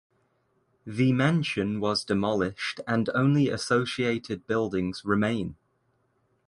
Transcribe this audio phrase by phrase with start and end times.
[0.83, 5.57] The mansion was demolished and only associated buildings remain.